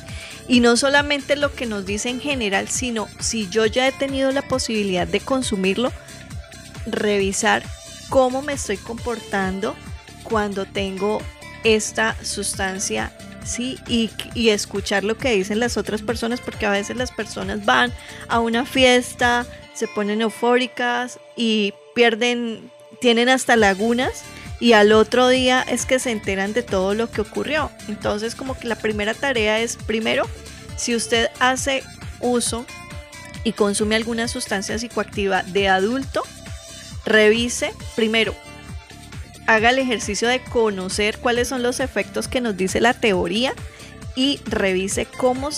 [0.49, 4.33] Y no solamente lo que nos dice en general, sino si yo ya he tenido
[4.33, 5.93] la posibilidad de consumirlo,
[6.87, 7.63] revisar
[8.09, 9.77] cómo me estoy comportando
[10.23, 11.21] cuando tengo
[11.65, 13.13] esta sustancia
[13.45, 13.79] ¿sí?
[13.89, 17.93] Y, y, escuchar lo que dicen las otras personas, porque a veces las personas van
[18.29, 24.23] a una fiesta, se ponen eufóricas y pierden, tienen hasta lagunas
[24.61, 27.71] y al otro día es que se enteran de todo lo que ocurrió.
[27.89, 30.29] Entonces como que la primera tarea es, primero,
[30.77, 31.83] si usted hace
[32.21, 32.67] uso
[33.45, 36.23] y consume alguna sustancia psicoactiva de adulto,
[37.05, 38.35] revise primero,
[39.47, 43.55] haga el ejercicio de conocer cuáles son los efectos que nos dice la teoría
[44.15, 45.51] y revise cómo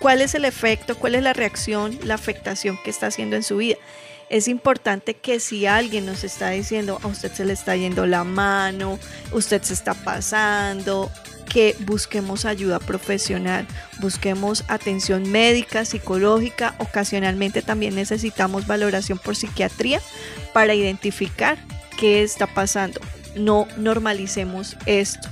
[0.00, 3.56] cuál es el efecto, cuál es la reacción, la afectación que está haciendo en su
[3.56, 3.76] vida.
[4.30, 8.24] Es importante que si alguien nos está diciendo a usted se le está yendo la
[8.24, 8.98] mano,
[9.32, 11.10] usted se está pasando,
[11.48, 13.66] que busquemos ayuda profesional,
[14.00, 20.00] busquemos atención médica, psicológica, ocasionalmente también necesitamos valoración por psiquiatría
[20.52, 21.58] para identificar
[21.96, 23.00] qué está pasando.
[23.34, 25.28] No normalicemos esto.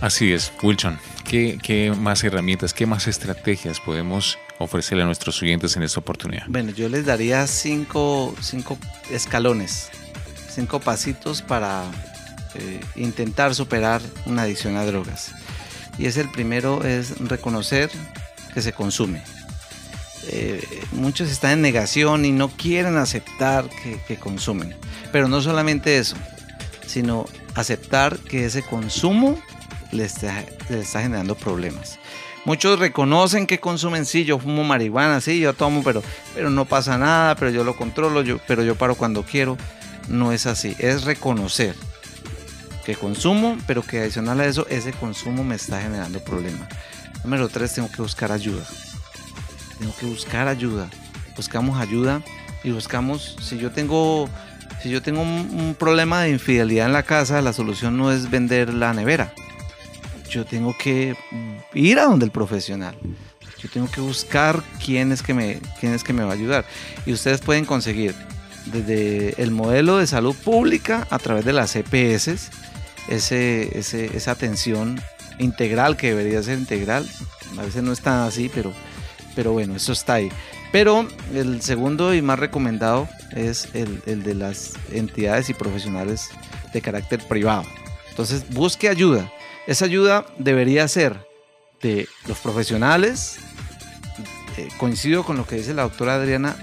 [0.00, 0.98] Así es, Wilson.
[1.28, 6.44] ¿Qué, ¿Qué, más herramientas, qué más estrategias podemos ofrecerle a nuestros oyentes en esta oportunidad?
[6.48, 8.78] Bueno, yo les daría cinco, cinco
[9.10, 9.90] escalones,
[10.50, 11.84] cinco pasitos para
[12.54, 15.32] eh, intentar superar una adicción a drogas.
[15.98, 17.90] Y es el primero, es reconocer
[18.54, 19.22] que se consume.
[20.30, 23.68] Eh, muchos están en negación y no quieren aceptar
[24.06, 24.74] que, consumen.
[25.10, 26.16] Pero no solamente eso,
[26.86, 29.38] sino aceptar que ese consumo
[29.90, 31.97] les está, les está generando problemas.
[32.48, 36.02] Muchos reconocen que consumen, sí, yo fumo marihuana, sí, yo tomo, pero,
[36.34, 39.58] pero no pasa nada, pero yo lo controlo, yo, pero yo paro cuando quiero.
[40.08, 41.74] No es así, es reconocer
[42.86, 46.70] que consumo, pero que adicional a eso, ese consumo me está generando problemas.
[47.22, 48.64] Número tres, tengo que buscar ayuda.
[49.78, 50.88] Tengo que buscar ayuda.
[51.36, 52.22] Buscamos ayuda
[52.64, 54.26] y buscamos, si yo tengo,
[54.82, 58.30] si yo tengo un, un problema de infidelidad en la casa, la solución no es
[58.30, 59.34] vender la nevera.
[60.30, 61.16] Yo tengo que
[61.74, 62.96] ir a donde el profesional.
[63.58, 66.64] Yo tengo que buscar quién es que me, quién que me va a ayudar.
[67.06, 68.14] Y ustedes pueden conseguir
[68.66, 72.50] desde el modelo de salud pública a través de las EPS,
[73.08, 75.00] ese, ese, esa atención
[75.38, 77.08] integral que debería ser integral.
[77.58, 78.72] A veces no está así, pero,
[79.34, 80.30] pero bueno, eso está ahí.
[80.70, 86.28] Pero el segundo y más recomendado es el, el de las entidades y profesionales
[86.72, 87.64] de carácter privado.
[88.10, 89.30] Entonces busque ayuda.
[89.68, 91.28] Esa ayuda debería ser
[91.82, 93.38] de los profesionales.
[94.56, 96.56] Eh, coincido con lo que dice la doctora Adriana.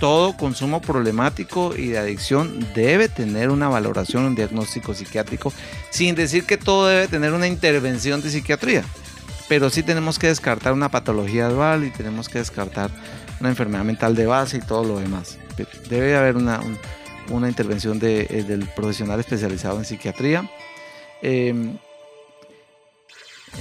[0.00, 5.52] Todo consumo problemático y de adicción debe tener una valoración, un diagnóstico psiquiátrico,
[5.90, 8.82] sin decir que todo debe tener una intervención de psiquiatría.
[9.46, 12.90] Pero sí tenemos que descartar una patología dual y tenemos que descartar
[13.40, 15.36] una enfermedad mental de base y todo lo demás.
[15.90, 16.78] Debe haber una, un,
[17.28, 20.50] una intervención de, eh, del profesional especializado en psiquiatría.
[21.20, 21.76] Eh,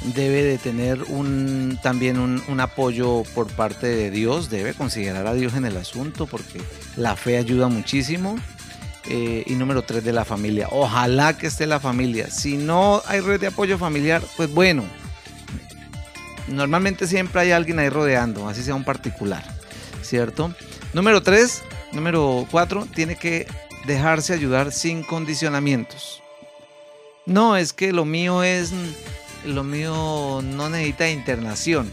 [0.04, 5.54] debe de tener un, también un, apoyo por parte de Dios, debe considerar a Dios
[5.56, 6.62] en el asunto porque
[6.96, 8.36] la fe ayuda muchísimo.
[9.10, 10.68] Eh, y número tres, de la familia.
[10.70, 12.30] Ojalá que esté la familia.
[12.30, 14.84] Si no hay red de apoyo familiar, pues bueno,
[16.50, 19.46] normalmente siempre hay alguien ahí rodeando, así sea un particular,
[20.02, 20.54] ¿cierto?
[20.94, 23.48] Número tres, número cuatro, tiene que
[23.86, 26.22] dejarse ayudar sin condicionamientos.
[27.26, 28.72] No, es que lo mío es
[29.48, 31.92] lo mío no necesita internación.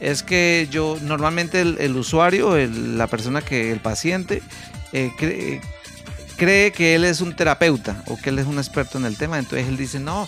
[0.00, 4.42] Es que yo, normalmente el, usuario, la persona que, el paciente,
[4.92, 5.60] eh, cree,
[6.36, 9.38] cree que él es un terapeuta o que él es un experto en el tema.
[9.38, 10.26] Entonces él dice, no,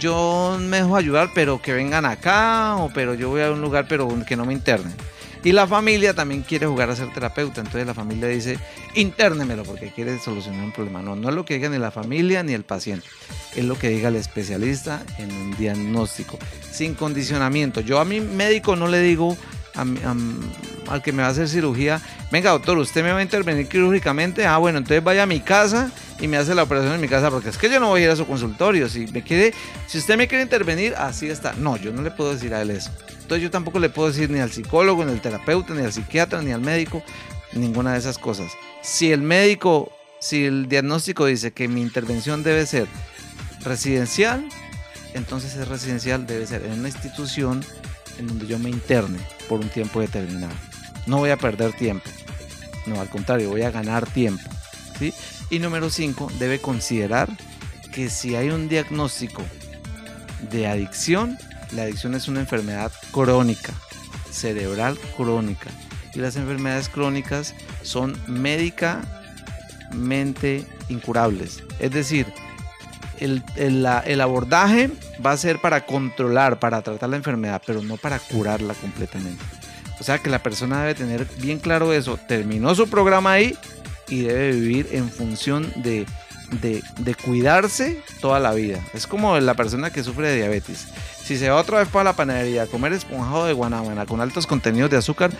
[0.00, 3.86] yo me dejo ayudar, pero que vengan acá, o pero yo voy a un lugar,
[3.88, 4.94] pero que no me internen.
[5.44, 8.58] Y la familia también quiere jugar a ser terapeuta, entonces la familia dice,
[8.94, 11.02] intérnemelo porque quiere solucionar un problema.
[11.02, 13.06] No, no es lo que diga ni la familia ni el paciente,
[13.54, 16.38] es lo que diga el especialista en un diagnóstico,
[16.72, 17.82] sin condicionamiento.
[17.82, 19.36] Yo a mi médico no le digo
[19.74, 24.46] al que me va a hacer cirugía, venga doctor, usted me va a intervenir quirúrgicamente,
[24.46, 27.30] ah bueno, entonces vaya a mi casa y me hace la operación en mi casa,
[27.30, 29.52] porque es que yo no voy a ir a su consultorio, si me quiere,
[29.88, 31.52] si usted me quiere intervenir, así está.
[31.54, 32.90] No, yo no le puedo decir a él eso.
[33.24, 36.42] Entonces yo tampoco le puedo decir ni al psicólogo, ni al terapeuta, ni al psiquiatra,
[36.42, 37.02] ni al médico,
[37.54, 38.52] ninguna de esas cosas.
[38.82, 42.86] Si el médico, si el diagnóstico dice que mi intervención debe ser
[43.62, 44.46] residencial,
[45.14, 47.64] entonces es residencial, debe ser en una institución
[48.18, 50.52] en donde yo me interne por un tiempo determinado.
[51.06, 52.10] No voy a perder tiempo.
[52.84, 54.50] No, al contrario, voy a ganar tiempo.
[54.98, 55.14] ¿sí?
[55.48, 57.30] Y número 5, debe considerar
[57.90, 59.42] que si hay un diagnóstico
[60.50, 61.38] de adicción,
[61.74, 63.72] la adicción es una enfermedad crónica,
[64.30, 65.70] cerebral crónica.
[66.14, 69.04] Y las enfermedades crónicas son médicamente
[70.88, 71.62] incurables.
[71.80, 72.26] Es decir,
[73.18, 74.90] el, el, abordaje
[75.24, 79.42] va a ser para controlar, para tratar la enfermedad, pero no para curarla completamente.
[80.00, 82.16] O sea que la persona debe tener bien claro eso.
[82.28, 83.56] Terminó su programa ahí
[84.08, 86.06] y debe vivir en función de,
[86.60, 88.80] de, de cuidarse toda la vida.
[88.92, 90.88] Es como la persona que sufre de diabetes.
[91.24, 94.46] Si se va otra vez para la panadería a comer esponjado de guanábana con altos
[94.46, 95.30] contenidos de azúcar,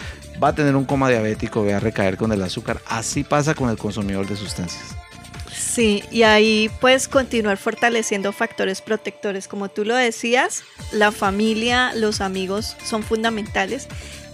[0.43, 2.81] va a tener un coma diabético, va a recaer con el azúcar.
[2.87, 4.97] Así pasa con el consumidor de sustancias.
[5.55, 9.47] Sí, y ahí puedes continuar fortaleciendo factores protectores.
[9.47, 13.87] Como tú lo decías, la familia, los amigos son fundamentales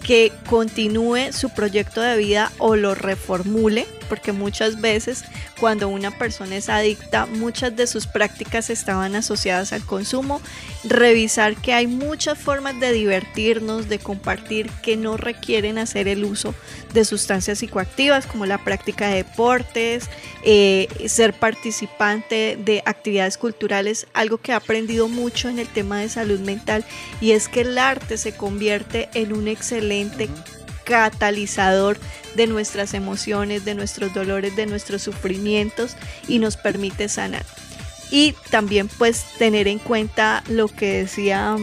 [0.06, 5.24] que continúe su proyecto de vida o lo reformule, porque muchas veces
[5.58, 10.42] cuando una persona es adicta, muchas de sus prácticas estaban asociadas al consumo.
[10.84, 16.54] Revisar que hay muchas formas de divertirnos, de compartir que no requieren hacer el uso
[16.92, 20.10] de sustancias psicoactivas, como la práctica de deportes,
[20.42, 26.08] eh, ser participante de actividades culturales, algo que he aprendido mucho en el tema de
[26.08, 26.84] salud mental,
[27.20, 30.28] y es que el arte se convierte en un excelente
[30.90, 31.98] catalizador
[32.34, 37.46] de nuestras emociones, de nuestros dolores, de nuestros sufrimientos y nos permite sanar.
[38.10, 41.56] Y también pues tener en cuenta lo que decía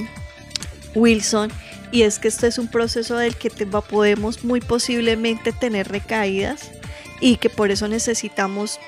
[0.96, 1.52] Wilson
[1.92, 6.72] y es que esto es un proceso del que podemos muy posiblemente tener recaídas
[7.20, 8.80] y que por eso necesitamos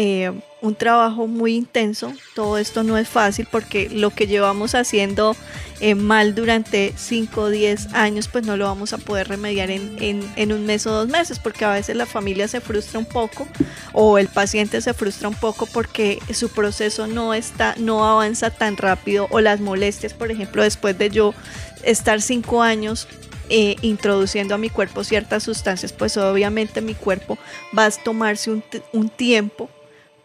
[0.00, 0.30] eh,
[0.60, 2.12] un trabajo muy intenso.
[2.36, 5.34] Todo esto no es fácil porque lo que llevamos haciendo
[5.80, 9.96] eh, mal durante 5 o 10 años, pues no lo vamos a poder remediar en,
[9.98, 13.48] en, un mes o dos meses, porque a veces la familia se frustra un poco
[13.92, 18.76] o el paciente se frustra un poco porque su proceso no está, no avanza tan
[18.76, 21.34] rápido o las molestias, por ejemplo, después de yo
[21.82, 23.08] estar 5 años
[23.50, 27.36] eh, introduciendo a mi cuerpo ciertas sustancias, pues obviamente mi cuerpo
[27.76, 29.68] va a tomarse un, un tiempo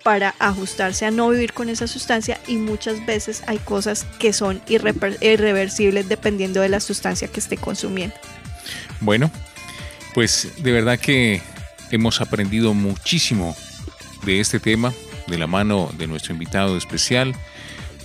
[0.03, 4.61] para ajustarse a no vivir con esa sustancia y muchas veces hay cosas que son
[4.67, 8.15] irreversibles dependiendo de la sustancia que esté consumiendo.
[8.99, 9.31] Bueno,
[10.13, 11.41] pues de verdad que
[11.91, 13.55] hemos aprendido muchísimo
[14.25, 14.93] de este tema
[15.27, 17.33] de la mano de nuestro invitado especial,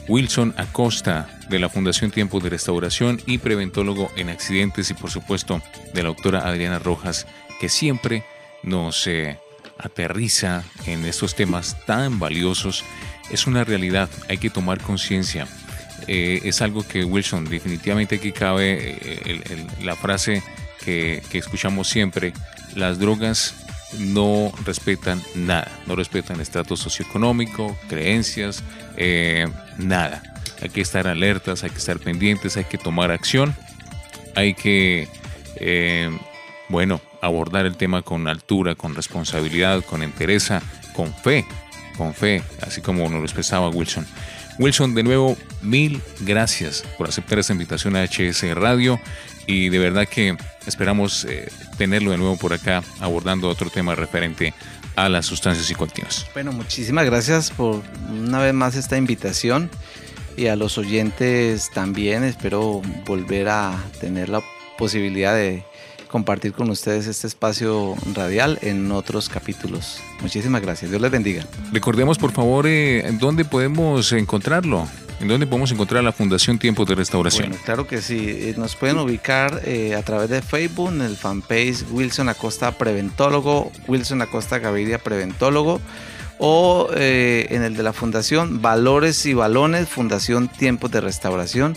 [0.06, 5.60] Wilson Acosta, de la Fundación Tiempo de Restauración y preventólogo en accidentes y por supuesto
[5.94, 7.26] de la doctora Adriana Rojas,
[7.60, 8.24] que siempre
[8.62, 9.06] nos...
[9.06, 9.38] Eh,
[9.78, 12.84] aterriza en estos temas tan valiosos
[13.30, 15.46] es una realidad, hay que tomar conciencia.
[16.06, 20.42] Eh, es algo que Wilson, definitivamente aquí cabe eh, la frase
[20.84, 22.32] que, escuchamos siempre,
[22.74, 23.54] las drogas
[23.98, 28.62] no respetan nada, no respetan estrato socioeconómico, creencias,
[28.96, 30.22] eh, nada.
[30.62, 33.54] Hay que estar alertas, hay que estar pendientes, hay que tomar acción,
[34.34, 35.08] hay que,
[36.68, 40.62] bueno, abordar el tema con altura, con responsabilidad, con entereza,
[40.94, 41.46] con fe,
[41.96, 44.06] con fe, así como nos lo expresaba Wilson.
[44.58, 49.00] Wilson, de nuevo, mil gracias por aceptar esta invitación a HS Radio
[49.46, 54.52] y de verdad que esperamos eh, tenerlo de nuevo por acá abordando otro tema referente
[54.96, 56.26] a las sustancias psicoactivas.
[56.34, 59.70] Bueno, muchísimas gracias por una vez más esta invitación
[60.36, 64.42] y a los oyentes también espero volver a tener la
[64.76, 65.64] posibilidad de
[66.08, 70.00] compartir con ustedes este espacio radial en otros capítulos.
[70.20, 70.90] Muchísimas gracias.
[70.90, 71.44] Dios les bendiga.
[71.72, 74.88] Recordemos, por favor, eh, dónde podemos encontrarlo.
[75.20, 77.48] ¿En dónde podemos encontrar la Fundación Tiempos de Restauración?
[77.48, 78.26] Bueno, claro que sí.
[78.28, 83.72] Eh, nos pueden ubicar eh, a través de Facebook, en el fanpage Wilson Acosta Preventólogo,
[83.88, 85.80] Wilson Acosta Gaviria Preventólogo,
[86.38, 91.76] o en el de la Fundación Valores y Balones, Fundación Tiempos de Restauración.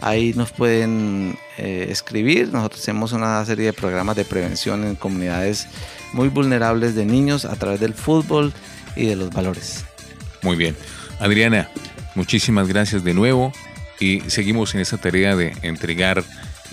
[0.00, 2.52] Ahí nos pueden eh, escribir.
[2.52, 5.66] Nosotros hacemos una serie de programas de prevención en comunidades
[6.12, 8.52] muy vulnerables de niños a través del fútbol
[8.94, 9.84] y de los valores.
[10.42, 10.76] Muy bien.
[11.18, 11.68] Adriana,
[12.14, 13.52] muchísimas gracias de nuevo
[13.98, 16.22] y seguimos en esa tarea de entregar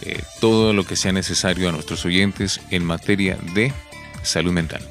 [0.04, 3.74] eh, todo lo que sea necesario a nuestros oyentes en materia de
[4.22, 4.82] salud mental.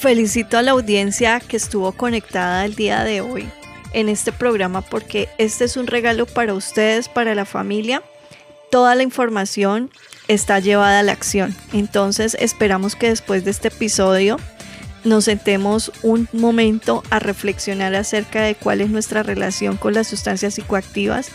[0.00, 3.48] Felicito a la audiencia que estuvo conectada el día de hoy
[3.92, 8.02] en este programa porque este es un regalo para ustedes, para la familia.
[8.70, 9.90] Toda la información
[10.28, 11.54] está llevada a la acción.
[11.72, 14.38] Entonces esperamos que después de este episodio
[15.04, 20.54] nos sentemos un momento a reflexionar acerca de cuál es nuestra relación con las sustancias
[20.54, 21.28] psicoactivas,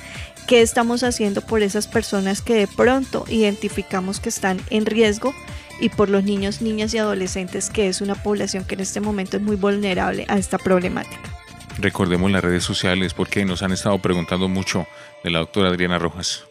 [0.48, 5.34] qué estamos haciendo por esas personas que de pronto identificamos que están en riesgo
[5.80, 9.38] y por los niños, niñas y adolescentes, que es una población que en este momento
[9.38, 11.37] es muy vulnerable a esta problemática.
[11.80, 14.88] Recordemos las redes sociales porque nos han estado preguntando mucho
[15.24, 16.44] de la doctora Adriana Rojas.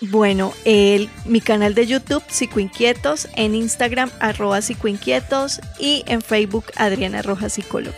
[0.00, 7.22] Bueno, el, mi canal de YouTube, Psicoinquietos, en Instagram, arroba Psicoinquietos y en Facebook, Adriana
[7.22, 7.96] Rojas Psicóloga.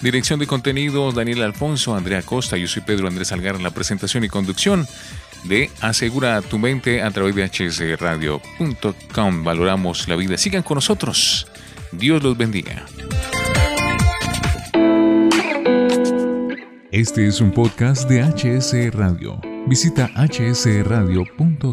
[0.00, 4.24] Dirección de contenidos, Daniel Alfonso, Andrea Costa, yo soy Pedro Andrés Algar en la presentación
[4.24, 4.86] y conducción
[5.44, 9.44] de Asegura tu mente a través de hsradio.com.
[9.44, 10.36] Valoramos la vida.
[10.38, 11.46] Sigan con nosotros.
[11.92, 12.86] Dios los bendiga.
[16.92, 19.40] Este es un podcast de HS Radio.
[19.66, 21.72] Visita hsradio.com.